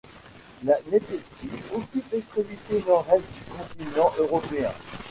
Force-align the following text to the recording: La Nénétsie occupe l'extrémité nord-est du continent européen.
La 0.63 0.73
Nénétsie 0.87 1.47
occupe 1.75 2.11
l'extrémité 2.11 2.83
nord-est 2.87 3.21
du 3.37 3.45
continent 3.85 4.11
européen. 4.17 4.71